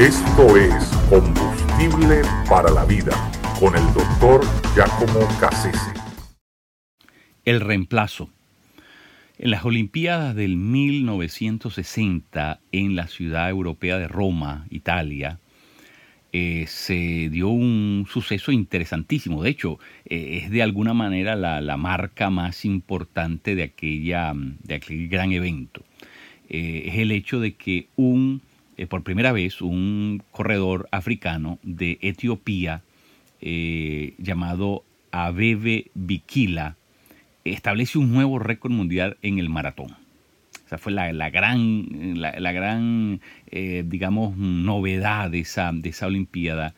[0.00, 0.72] Esto es
[1.10, 3.12] Combustible para la Vida
[3.60, 4.40] con el doctor
[4.74, 5.92] Giacomo Cassese.
[7.44, 8.30] El reemplazo.
[9.36, 15.38] En las Olimpiadas del 1960 en la ciudad europea de Roma, Italia,
[16.32, 19.42] eh, se dio un suceso interesantísimo.
[19.42, 25.08] De hecho, eh, es de alguna manera la, marca más importante de, aquella, de aquel
[25.08, 25.84] gran evento.
[26.48, 28.40] Eh, es el hecho de que un
[28.80, 32.82] eh, por primera vez un corredor africano de Etiopía
[33.42, 36.76] eh, llamado Abebe Bikila
[37.44, 39.94] establece un nuevo récord mundial en el maratón.
[40.64, 46.72] Esa fue la, gran, la, gran eh, digamos, novedad de esa, de esa Olimpiada.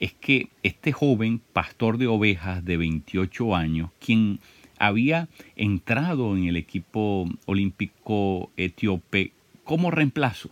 [0.00, 4.40] Es que este joven pastor de ovejas de 28 años, quien
[4.78, 9.32] había entrado en el equipo olímpico etíope
[9.64, 10.48] como reemplazo,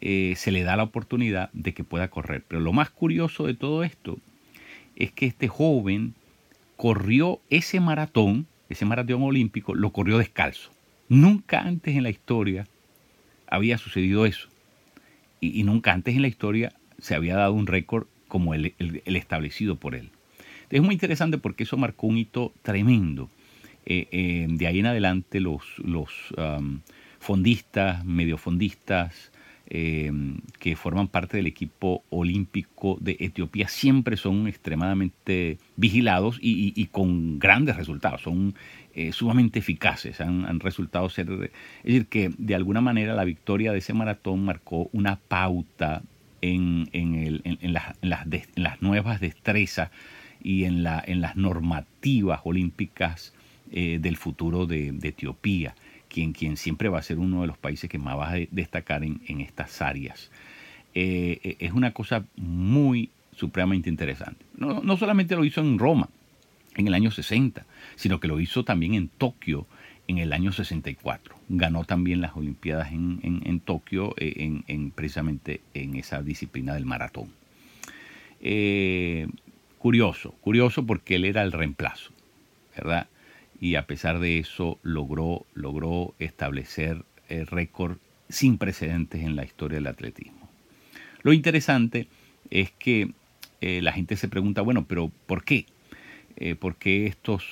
[0.00, 2.42] eh, se le da la oportunidad de que pueda correr.
[2.46, 4.18] Pero lo más curioso de todo esto
[4.96, 6.14] es que este joven
[6.76, 10.70] corrió ese maratón, ese maratón olímpico, lo corrió descalzo.
[11.08, 12.66] Nunca antes en la historia
[13.46, 14.48] había sucedido eso.
[15.40, 19.94] Y, nunca antes en la historia se había dado un récord como el, establecido por
[19.94, 20.10] él.
[20.70, 23.28] Es muy interesante porque eso marcó un hito tremendo.
[23.86, 26.80] Eh, eh, de ahí en adelante los, los um,
[27.18, 29.32] fondistas, mediofondistas,
[29.72, 30.10] eh,
[30.58, 37.76] que forman parte del equipo olímpico de Etiopía siempre son extremadamente vigilados y, con grandes
[37.76, 38.54] resultados, son
[38.94, 41.30] eh, sumamente eficaces, han, resultado ser...
[41.30, 46.02] Es decir, que de alguna manera la victoria de ese maratón marcó una pauta
[46.42, 46.88] en,
[47.62, 49.90] las, nuevas destrezas
[50.42, 53.34] y en, las normativas olímpicas
[53.70, 55.76] eh, del futuro de Etiopía
[56.10, 59.04] quien, quien siempre va a ser uno de los países que más va a destacar
[59.04, 60.30] en, estas áreas.
[60.94, 64.44] Eh, eh, es una cosa muy supremamente interesante.
[64.56, 66.10] No, solamente lo hizo en Roma
[66.76, 67.64] en el año 60,
[67.96, 69.66] sino que lo hizo también en Tokio
[70.08, 71.36] en el año 64.
[71.48, 77.30] Ganó también las Olimpiadas en, Tokio eh, en, precisamente en esa disciplina del maratón.
[79.78, 82.10] curioso, curioso porque él era el reemplazo,
[82.76, 83.06] ¿verdad?
[83.60, 87.98] Y a pesar de eso logró, logró establecer el récord
[88.28, 90.48] sin precedentes en la historia del atletismo.
[91.22, 92.08] Lo interesante
[92.50, 93.10] es que
[93.60, 95.66] eh, la gente se pregunta, bueno, pero ¿por qué?
[96.36, 97.44] Eh, ¿Por qué estos,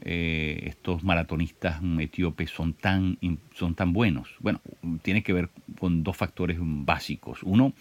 [0.00, 3.18] eh, estos maratonistas etíopes son tan,
[3.54, 4.34] son tan buenos?
[4.40, 4.60] Bueno,
[5.02, 7.44] tiene que ver con dos factores básicos.
[7.44, 7.74] Uno,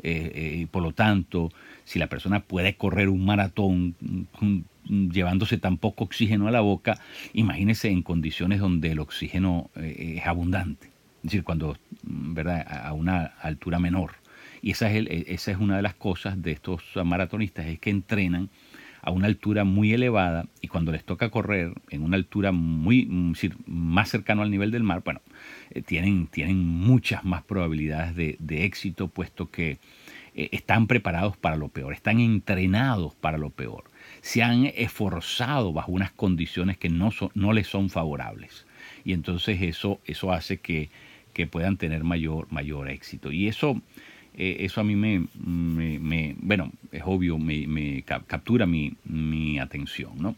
[0.02, 1.50] Eh, por lo tanto,
[1.84, 3.94] si la persona puede correr un maratón
[4.40, 6.98] mm, llevándose tan poco oxígeno a la boca,
[7.32, 12.92] imagínese en condiciones donde el oxígeno eh, es abundante, es decir, cuando, mm, ¿verdad?, a
[12.92, 14.12] una altura menor.
[14.62, 17.90] Y esa es, e, esa es una de las cosas de estos maratonistas, es que
[17.90, 18.50] entrenan
[19.06, 23.34] a una altura muy elevada y cuando les toca correr en una altura muy mm,
[23.66, 25.20] más cercano al nivel del mar, bueno,
[25.70, 29.78] eh, tienen, tienen muchas más probabilidades de, éxito, puesto que
[30.34, 33.84] eh, están preparados para lo peor, están entrenados para lo peor,
[34.22, 38.66] se han esforzado bajo unas condiciones que no, no les son favorables.
[39.04, 40.90] Y entonces eso, eso hace que,
[41.52, 43.30] puedan tener mayor, mayor éxito.
[43.30, 43.80] Y eso,
[44.36, 50.36] eh, eso a mí me, bueno, es obvio, me, captura mi, atención, ¿no?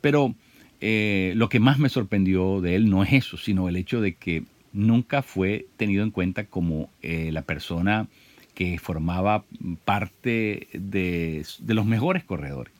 [0.00, 0.34] Pero
[0.80, 4.14] eh, lo que más me sorprendió de él no es eso, sino el hecho de
[4.14, 8.08] que nunca fue tenido en cuenta como eh, la persona
[8.54, 9.44] que formaba
[9.84, 12.72] parte de, los mejores corredores,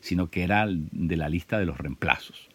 [0.00, 2.48] sino que era de la lista de los reemplazos.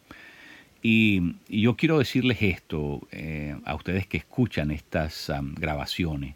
[0.81, 3.07] Y, yo quiero decirles esto
[3.65, 6.35] a ustedes que escuchan estas grabaciones.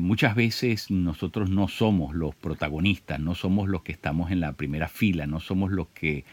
[0.00, 4.88] Muchas veces nosotros no somos los protagonistas, no somos los que estamos en la primera
[4.88, 6.24] fila, no somos los que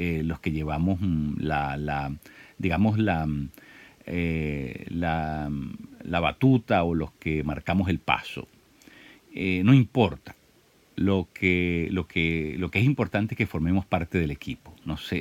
[0.00, 2.12] eh, los que llevamos mm, la,
[2.56, 3.48] digamos, la, mm,
[4.06, 5.50] eh, la,
[6.04, 8.46] la, batuta o los que marcamos el paso.
[9.34, 10.36] Eh, no importa.
[10.94, 14.72] lo que, lo, que, lo que es importante es que formemos parte del equipo.
[14.84, 15.18] No sé,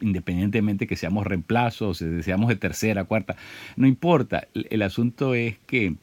[0.00, 3.36] independientemente que seamos reemplazos, seamos de tercera, cuarta,
[3.76, 4.48] no importa.
[4.54, 5.94] El, asunto es que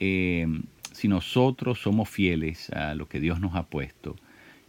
[0.00, 0.46] eh,
[0.92, 4.16] si nosotros somos fieles a lo que Dios nos ha puesto,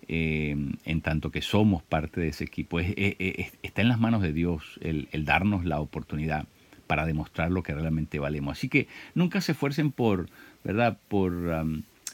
[0.08, 0.56] eh,
[0.86, 5.08] en tanto que somos parte de ese equipo, está en las manos de Dios el,
[5.26, 6.48] darnos la oportunidad
[6.88, 8.58] para demostrar lo que realmente valemos.
[8.58, 10.30] Así que nunca se esfuercen por,
[10.64, 10.98] ¿verdad?
[11.08, 11.34] Por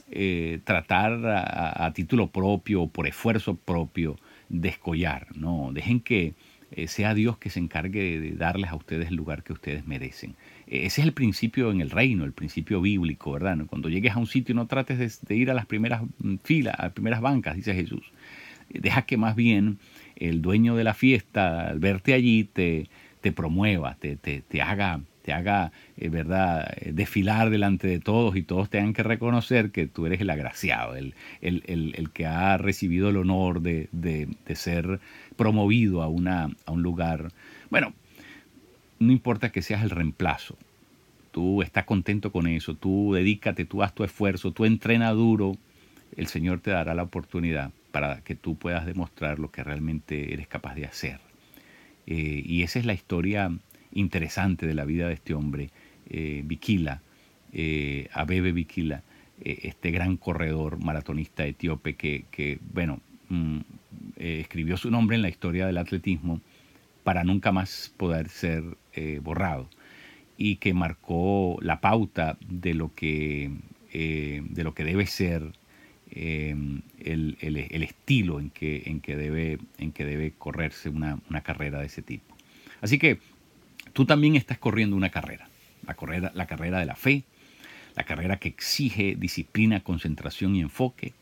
[0.09, 4.17] eh, tratar a, título propio o por esfuerzo propio
[4.47, 6.33] descollar, no, dejen que
[6.77, 10.35] eh, sea Dios que se encargue de darles a ustedes el lugar que ustedes merecen.
[10.67, 13.57] E, ese es el principio en el reino, el principio bíblico, ¿verdad?
[13.65, 16.83] Cuando llegues a un sitio no trates de, ir a las primeras mm, filas, a
[16.83, 18.11] las primeras bancas, dice Jesús.
[18.69, 19.79] Deja que más bien
[20.17, 22.89] el dueño de la fiesta, al verte allí, te,
[23.21, 28.37] te promueva, te, te, te haga te haga, eh, ¿verdad?, eh, desfilar delante de todos
[28.37, 33.09] y todos tengan que reconocer que tú eres el agraciado, el, el, que ha recibido
[33.09, 33.89] el honor de,
[34.55, 35.01] ser
[35.35, 37.33] promovido a, una, a un lugar.
[37.69, 37.93] Bueno,
[38.99, 40.57] no importa que seas el reemplazo,
[41.31, 45.57] tú estás contento con eso, tú dedícate, tú haz tu esfuerzo, tú entrena duro,
[46.15, 50.47] el Señor te dará la oportunidad para que tú puedas demostrar lo que realmente eres
[50.47, 51.19] capaz de hacer.
[52.09, 53.51] Eh, y esa es la historia
[53.97, 55.71] interesante de la vida de este hombre,
[56.09, 56.43] eh,
[57.53, 59.03] eh, Abebe Vikila,
[59.41, 62.99] eh, este gran corredor maratonista etíope que, bueno,
[63.29, 63.59] mm,
[64.17, 66.39] eh, escribió su nombre en la historia del atletismo
[67.03, 68.63] para nunca más poder ser
[69.21, 69.69] borrado
[70.37, 73.51] y que marcó la pauta de lo que,
[73.93, 75.43] de lo que debe ser
[76.11, 76.83] el,
[77.39, 81.85] el, estilo en que, en que, debe, en que debe correrse una, una carrera de
[81.85, 82.35] ese tipo.
[82.81, 83.19] Así que
[83.97, 85.49] Tú también estás corriendo una carrera,
[85.87, 87.23] la, carrera, la carrera de la fe,
[87.95, 91.13] la carrera que exige disciplina, concentración y enfoque,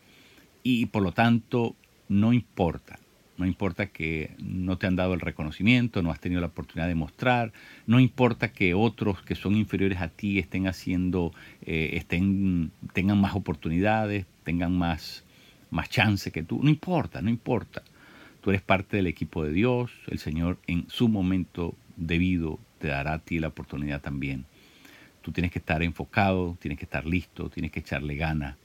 [0.62, 1.78] y por lo tanto
[2.10, 3.00] no importa,
[3.38, 6.96] no importa que no te han dado el reconocimiento, no has tenido la oportunidad de
[6.96, 7.54] mostrar,
[7.88, 11.32] no importa que otros que son inferiores a ti estén haciendo,
[11.66, 15.24] eh, estén, tengan más oportunidades, tengan más,
[15.72, 17.84] más chance que tú, no importa, no importa.
[18.42, 23.14] Tú eres parte del equipo de Dios, el Señor en su momento debido te dará
[23.14, 24.46] a ti la oportunidad también.
[25.22, 28.58] Tú tienes que estar enfocado, tienes que estar listo, tienes que echarle gana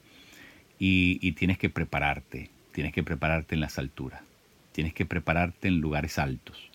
[0.77, 4.21] y, tienes que prepararte, tienes que prepararte en las alturas,
[4.71, 6.69] tienes que prepararte en lugares altos,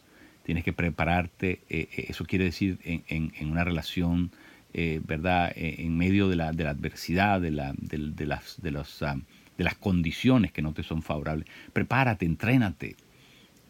[0.45, 4.31] tienes que prepararte, eh, eh, eso quiere decir en, una relación,
[4.75, 5.53] eh, ¿verdad?
[5.55, 9.19] en medio de la, adversidad, de, las, de, los, ah,
[9.59, 11.47] de las condiciones que no te son favorables.
[11.73, 12.97] Prepárate, entrénate,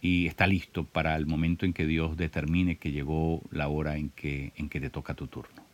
[0.07, 4.11] y está listo para el momento en que Dios determine que llegó la hora en
[4.11, 5.66] que, en que te toca tu turno.